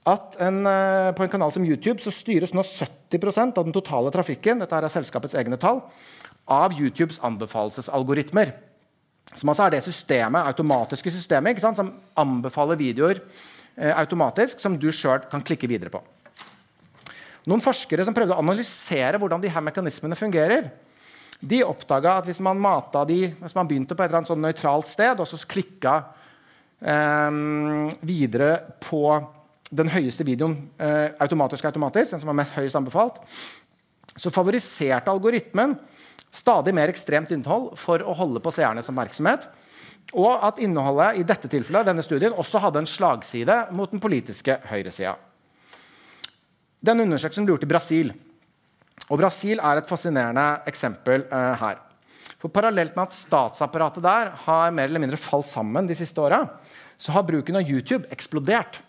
[0.09, 4.11] at en, eh, på en kanal som YouTube så styres nå 70% av den totale
[4.13, 5.83] trafikken dette er selskapets egne tall,
[6.49, 8.53] av YouTubes anbefalesalgoritmer.
[9.35, 13.21] Som altså er det systemet, automatiske systemet som anbefaler videoer
[13.77, 16.01] automatisk som du sjøl kan klikke videre på.
[17.49, 20.69] Noen forskere som prøvde å analysere hvordan de her mekanismene fungerer,
[21.41, 22.59] de oppdaga at hvis man
[23.09, 25.95] de, hvis man begynte på et eller annet sånn nøytralt sted og så klikka
[26.77, 27.39] eh,
[28.05, 28.51] videre
[28.83, 29.05] på
[29.71, 33.21] den høyeste videoen eh, automatisk, automatisk, den som var mest høyest anbefalt,
[34.11, 35.77] så favoriserte algoritmen
[36.31, 39.47] stadig mer ekstremt innhold for å holde på seernes oppmerksomhet.
[40.11, 44.57] Og at innholdet i dette tilfellet, denne studien også hadde en slagside mot den politiske
[44.67, 45.15] høyresida.
[46.81, 48.11] Denne undersøkelsen ble gjort i Brasil.
[49.11, 51.81] Og Brasil er et fascinerende eksempel eh, her.
[52.41, 56.43] For parallelt med at statsapparatet der har mer eller mindre falt sammen de siste åra,
[56.97, 58.79] så har bruken av YouTube eksplodert.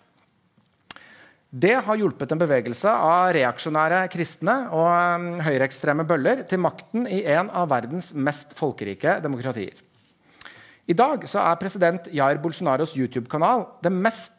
[1.53, 7.21] Det har hjulpet en bevegelse av reaksjonære kristne og um, høyreekstreme bøller til makten i
[7.29, 9.77] en av verdens mest folkerike demokratier.
[10.91, 13.93] I dag er president Jair Bolsonaros YouTube-kanal det,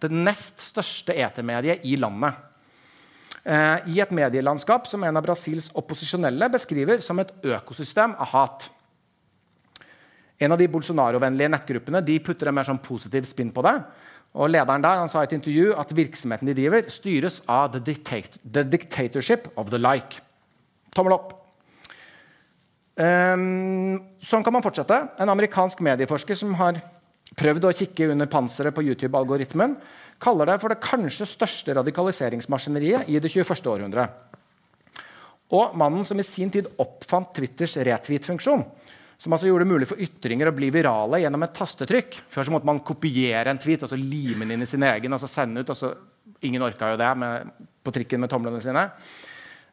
[0.03, 2.36] det, nest største etermediet i landet.
[3.43, 8.67] Eh, I et medielandskap som en av Brasils opposisjonelle beskriver som et økosystem av hat.
[10.43, 13.77] En av de Bolsonaro-vennlige nettgruppene de putter en mer sånn positiv spinn på det.
[14.36, 17.79] Og lederen der han sa i et intervju at virksomheten de driver, styres av the,
[17.79, 20.19] dictat the dictatorship of the like.
[20.91, 21.42] Tommel opp.
[22.93, 24.99] Um, sånn kan man fortsette.
[25.21, 26.77] En amerikansk medieforsker som har
[27.38, 29.75] prøvd å kikke under panseret på YouTube-algoritmen,
[30.21, 33.65] kaller det for det kanskje største radikaliseringsmaskineriet i det 21.
[33.71, 34.06] århundre.
[35.53, 38.63] Og mannen som i sin tid oppfant Twitters retweet-funksjon,
[39.17, 42.17] som altså gjorde det mulig for ytringer å bli virale gjennom et tastetrykk.
[42.34, 45.15] Før så måtte man kopiere en tweet og så lime den inn i sin egen
[45.15, 45.69] og så sende ut.
[45.69, 45.93] og så,
[46.43, 47.53] Ingen orka jo det med,
[47.86, 48.88] på trikken med tomlene sine.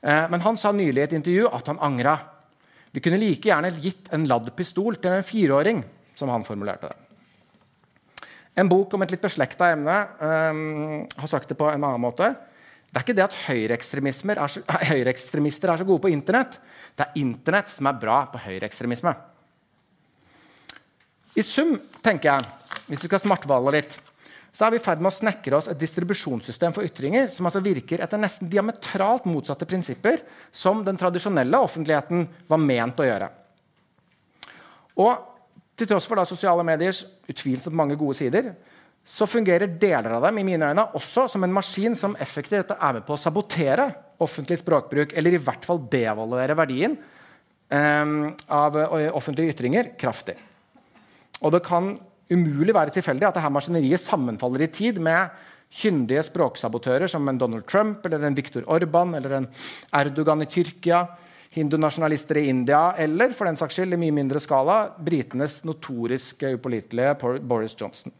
[0.00, 2.14] Eh, men han sa nylig i et intervju at han angra.
[2.90, 5.84] Vi kunne like gjerne gitt en ladd pistol til en fireåring,
[6.18, 8.26] som han formulerte det.
[8.58, 12.32] En bok om et litt beslekta emne um, har sagt det på en annen måte.
[12.90, 14.56] Det er ikke det at høyreekstremister er,
[14.90, 16.58] høyre er så gode på Internett.
[16.98, 19.14] Det er Internett som er bra på høyreekstremisme.
[21.38, 23.94] I sum, tenker jeg, hvis vi skal smarthvale litt,
[24.52, 27.62] så er vi i ferd med å snekre oss et distribusjonssystem for ytringer som altså
[27.62, 33.30] virker etter nesten diametralt motsatte prinsipper som den tradisjonelle offentligheten var ment å gjøre.
[35.00, 35.28] Og
[35.78, 38.50] til tross for da sosiale mediers utvilsomt mange gode sider,
[39.06, 42.98] så fungerer deler av dem i mine øyne også som en maskin som effektivt er
[42.98, 43.88] med på å sabotere
[44.20, 46.98] offentlig språkbruk, eller i hvert fall devaluere verdien
[47.72, 48.12] eh,
[48.52, 48.76] av
[49.16, 50.36] offentlige ytringer kraftig.
[51.40, 51.94] Og det kan
[52.30, 55.32] umulig være tilfeldig at dette maskineriet sammenfaller i tid med
[55.70, 59.48] kyndige språksabotører som en Donald Trump eller en Viktor Orban eller en
[59.94, 61.04] Erdogan i Tyrkia,
[61.54, 67.40] hindunasjonalister i India eller for den saks skyld i mye mindre skala britenes notorisk upålitelige
[67.42, 68.14] Boris Johnson.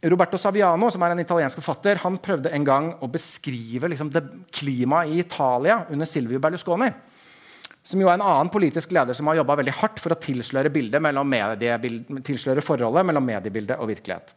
[0.00, 4.12] Roberto Saviano, som er en italiensk forfatter, han prøvde en gang å beskrive liksom,
[4.52, 6.88] klimaet i Italia under Silvio Berlusconi
[7.82, 10.72] som jo er en annen politisk leder som har jobba veldig hardt for å tilsløre,
[12.26, 14.34] tilsløre forholdet mellom mediebilde og virkelighet.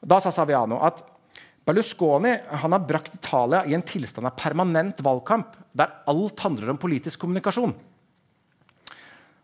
[0.00, 1.02] Da sa Saviano at
[1.68, 2.32] Berlusconi
[2.62, 7.74] har brakt Italia i en tilstand av permanent valgkamp, der alt handler om politisk kommunikasjon.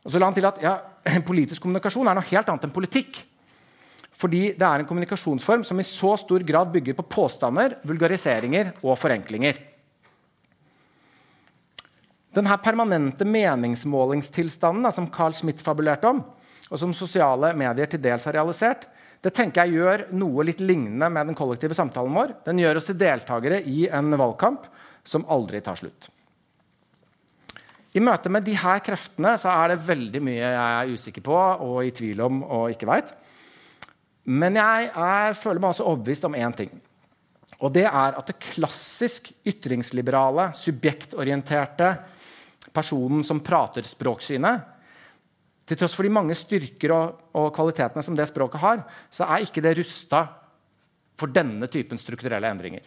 [0.04, 0.74] Og så la han til at ja,
[1.28, 3.18] Politisk kommunikasjon er noe helt annet enn politikk.
[4.14, 8.96] Fordi det er en kommunikasjonsform som i så stor grad bygger på påstander, vulgariseringer og
[8.96, 9.58] forenklinger.
[12.34, 16.22] Denne permanente meningsmålingstilstanden som Carl Smith fabulerte om,
[16.70, 18.88] og som sosiale medier til dels har realisert,
[19.22, 22.34] det tenker jeg gjør noe litt lignende med den kollektive samtalen vår.
[22.44, 24.66] Den gjør oss til deltakere i en valgkamp
[25.06, 26.10] som aldri tar slutt.
[27.94, 31.78] I møte med disse kreftene så er det veldig mye jeg er usikker på og
[31.86, 33.14] i tvil om og ikke veit.
[34.26, 36.72] Men jeg er, føler meg også overbevist om én ting.
[37.62, 41.94] Og det er at det klassisk ytringsliberale, subjektorienterte,
[42.72, 44.70] personen som prater språksynet,
[45.64, 49.46] til tross for de mange styrker og, og, kvalitetene som det språket har, så er
[49.46, 50.26] ikke det rusta
[51.16, 52.84] for denne typen strukturelle endringer.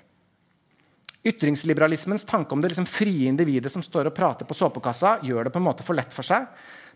[1.28, 5.54] Ytringsliberalismens tanke om det liksom frie individet som står og prater på såpekassa, gjør det
[5.56, 6.46] på en måte for lett for seg.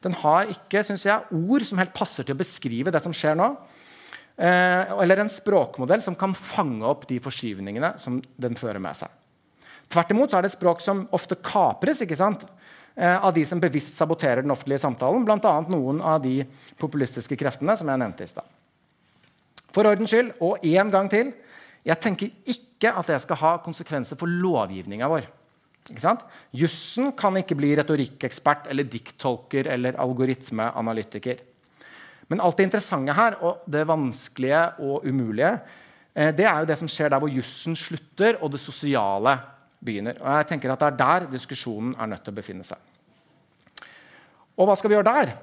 [0.05, 3.35] Den har ikke synes jeg, ord som helt passer til å beskrive det som skjer
[3.39, 3.49] nå.
[4.37, 9.11] Eh, eller en språkmodell som kan fange opp de forskyvningene som den fører med seg.
[9.91, 12.45] Tvert imot er det et språk som ofte kapres ikke sant?
[12.95, 15.53] Eh, av de som bevisst saboterer den offentlige samtalen, bl.a.
[15.71, 16.41] noen av de
[16.81, 18.47] populistiske kreftene som jeg nevnte i stad.
[19.71, 21.31] For ordens skyld, og én gang til
[21.87, 25.29] jeg tenker ikke at det skal ha konsekvenser for lovgivninga vår.
[26.53, 31.39] Jussen kan ikke bli retorikkekspert eller dikttolker eller algoritmeanalytiker.
[32.29, 35.55] Men alt det interessante her, og det vanskelige og umulige,
[36.13, 39.37] eh, det er jo det som skjer der hvor jussen slutter og det sosiale
[39.81, 40.17] begynner.
[40.21, 42.77] Og jeg tenker at Det er der diskusjonen er nødt til å befinne seg.
[44.57, 45.33] Og hva skal vi gjøre der?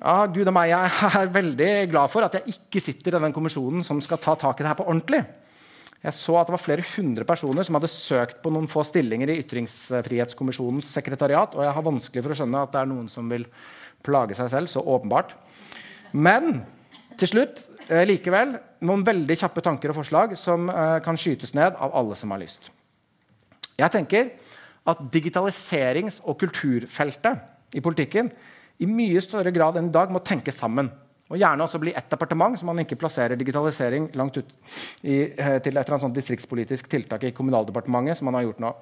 [0.00, 0.90] Ja, Gud og meg, Jeg
[1.20, 4.58] er veldig glad for at jeg ikke sitter i den kommisjonen som skal ta tak
[4.58, 5.22] i det her på ordentlig.
[6.04, 9.30] Jeg så at det var flere hundre personer som hadde søkt på noen få stillinger
[9.32, 13.30] i Ytringsfrihetskommisjonens sekretariat, og jeg har vanskelig for å skjønne at det er noen som
[13.32, 13.46] vil
[14.04, 15.32] plage seg selv så åpenbart.
[16.12, 16.58] Men
[17.16, 18.52] til slutt eh, likevel
[18.84, 22.42] noen veldig kjappe tanker og forslag som eh, kan skytes ned av alle som har
[22.42, 22.68] lyst.
[23.78, 24.34] Jeg tenker
[24.86, 28.30] at digitaliserings- og kulturfeltet i politikken
[28.82, 30.90] i mye større grad enn i dag må tenke sammen.
[31.32, 34.50] Og gjerne også bli ett departement, så man ikke plasserer digitalisering langt ut
[35.02, 38.18] i, eh, til et eller annet distriktspolitisk tiltak i Kommunaldepartementet.
[38.18, 38.74] som man har gjort nå.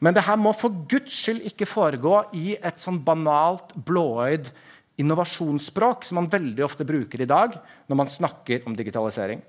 [0.00, 4.50] Men det her må for Guds skyld ikke foregå i et sånn banalt, blåøyd
[4.98, 9.42] innovasjonsspråk som man veldig ofte bruker i dag når man snakker om digitalisering.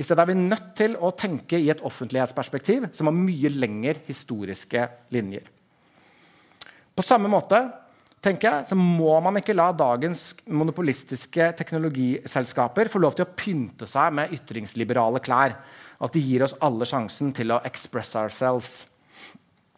[0.00, 4.00] I stedet er vi nødt til å tenke i et offentlighetsperspektiv som har mye lengre
[4.06, 5.44] historiske linjer.
[6.96, 7.58] På samme måte
[8.24, 13.88] tenker jeg, så må man ikke la dagens monopolistiske teknologiselskaper få lov til å pynte
[13.88, 15.58] seg med ytringsliberale klær.
[16.00, 18.78] At de gir oss alle sjansen til å express ourselves.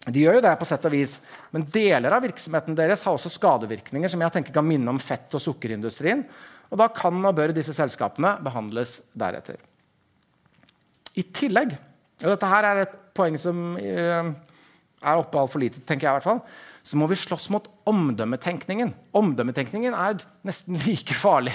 [0.06, 1.16] De gjør jo det på sett og vis,
[1.54, 5.34] men deler av virksomheten deres har også skadevirkninger som jeg tenker kan minne om fett-
[5.34, 6.22] og sukkerindustrien.
[6.70, 9.58] Og da kan og bør disse selskapene behandles deretter.
[11.18, 11.74] I tillegg,
[12.22, 14.32] og dette her er et poeng som eh,
[15.02, 16.44] er oppe altfor lite, tenker jeg i hvert fall,
[16.82, 18.90] så må vi slåss mot omdømmetenkningen.
[19.18, 21.54] Omdømmetenkningen er nesten like farlig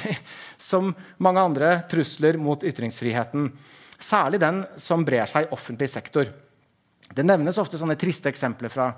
[0.61, 0.93] som
[1.23, 3.49] mange andre trusler mot ytringsfriheten.
[3.97, 6.29] Særlig den som brer seg i offentlig sektor.
[7.07, 8.91] Det nevnes ofte sånne triste eksempler fra,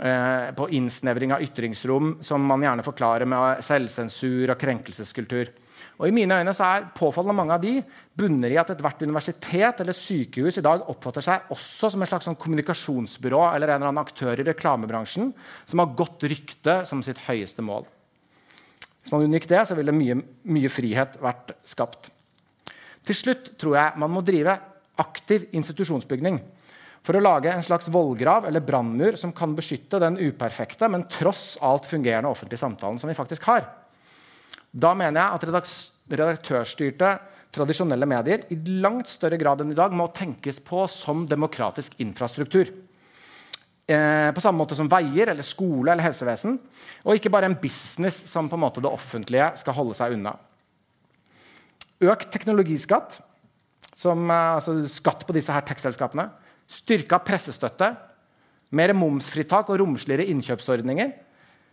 [0.00, 5.52] eh, på innsnevring av ytringsrom som man gjerne forklarer med selvsensur og krenkelseskultur.
[6.00, 7.74] Og I mine øyne så er påfallende mange av de
[8.18, 12.26] bunner i at ethvert universitet eller sykehus i dag oppfatter seg også som et slags
[12.28, 15.30] sånn kommunikasjonsbyrå eller en eller annen aktør i reklamebransjen
[15.68, 17.86] som har godt rykte som sitt høyeste mål.
[19.02, 20.16] Hvis man unngikk det, så ville mye,
[20.46, 22.10] mye frihet vært skapt.
[23.02, 24.56] Til slutt tror jeg man må drive
[25.02, 26.38] aktiv institusjonsbygning
[27.02, 31.56] for å lage en slags vollgrav eller brannmur som kan beskytte den uperfekte, men tross
[31.62, 33.66] alt fungerende offentlige samtalen som vi faktisk har.
[34.72, 35.44] Da mener jeg at
[36.16, 37.10] redaktørstyrte
[37.52, 42.70] tradisjonelle medier i langt større grad enn i dag må tenkes på som demokratisk infrastruktur.
[43.92, 46.56] Eh, på samme måte som veier, eller skole eller helsevesen.
[47.04, 50.32] Og ikke bare en business som på en måte det offentlige skal holde seg unna.
[52.02, 53.20] Økt teknologiskatt,
[53.94, 56.30] som, eh, altså skatt på disse her tech-selskapene.
[56.66, 57.96] Styrka pressestøtte.
[58.72, 61.12] Mer momsfritak og romsligere innkjøpsordninger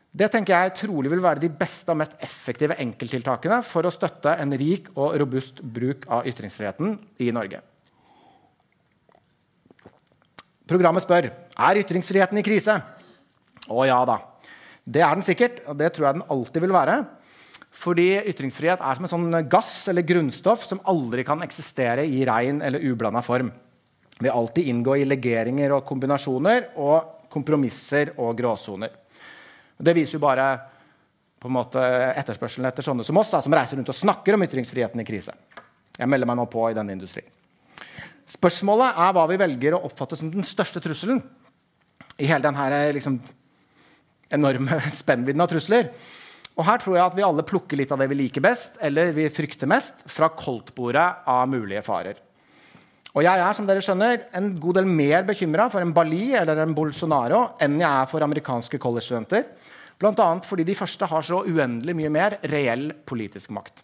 [0.09, 4.33] det tenker jeg trolig vil være de beste og mest effektive enkelttiltakene for å støtte
[4.41, 7.61] en rik og robust bruk av ytringsfriheten i Norge.
[10.69, 12.75] Programmet spør er ytringsfriheten i krise.
[13.69, 14.17] Å ja da.
[14.89, 16.97] Det er den sikkert, og det tror jeg den alltid vil være.
[17.79, 22.63] Fordi ytringsfrihet er som en sånn gass eller grunnstoff som aldri kan eksistere i rein
[22.65, 23.51] eller ublanda form.
[24.19, 28.91] Vil alltid inngå i legeringer og kombinasjoner og kompromisser og gråsoner.
[29.79, 30.49] Det viser jo bare
[31.39, 31.81] på en måte
[32.19, 35.35] etterspørselen etter sånne som oss, da, som reiser rundt og snakker om ytringsfriheten i krise.
[35.95, 37.29] Jeg melder meg nå på i denne industrien.
[38.29, 41.21] Spørsmålet er hva vi velger å oppfatte som den største trusselen
[42.19, 43.17] i hele denne liksom,
[44.35, 45.93] enorme spennvidden av trusler.
[46.59, 49.13] Og her tror jeg at vi alle plukker litt av det vi liker best, eller
[49.15, 52.19] vi frykter mest, fra koldtbordet av mulige farer.
[53.17, 56.61] Og jeg er som dere skjønner, en god del mer bekymra for en Bali eller
[56.61, 59.47] en Bolsonaro enn jeg er for amerikanske college-studenter.
[59.99, 60.27] Bl.a.
[60.45, 63.81] fordi de første har så uendelig mye mer reell politisk makt.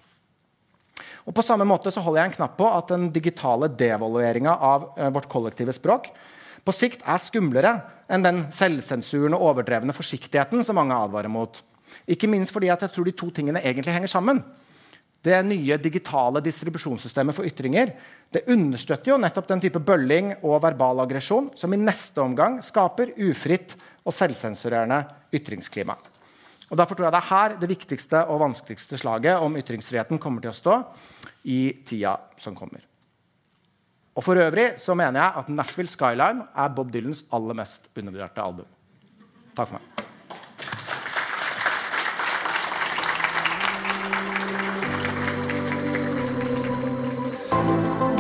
[1.26, 4.91] Og På samme måte så holder jeg en knapp på at den digitale devalueringa av
[4.93, 6.11] eh, vårt kollektive språk
[6.65, 7.73] på sikt er skumlere
[8.09, 11.57] enn den selvsensuren og overdrevne forsiktigheten som mange advarer mot.
[12.09, 14.43] Ikke minst fordi jeg tror de to tingene egentlig henger sammen
[15.26, 17.91] det nye digitale distribusjonssystemet for ytringer
[18.34, 23.13] det understøtter jo nettopp den type bølling og verbal aggresjon som i neste omgang skaper
[23.28, 25.01] ufritt og selvsensurerende
[25.36, 25.95] ytringsklima.
[26.65, 30.43] Og Derfor tror jeg det er her det viktigste og vanskeligste slaget om ytringsfriheten kommer
[30.43, 30.80] til å stå
[31.53, 32.82] i tida som kommer.
[34.15, 38.41] Og For øvrig så mener jeg at Nashville Skyline er Bob Dylans aller mest undervurderte
[38.41, 38.67] album.
[39.55, 40.14] Takk for meg.